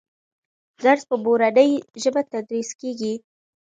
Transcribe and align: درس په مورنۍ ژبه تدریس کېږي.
درس 0.83 1.01
په 1.09 1.15
مورنۍ 1.23 1.71
ژبه 2.01 2.21
تدریس 2.31 2.69
کېږي. 2.79 3.13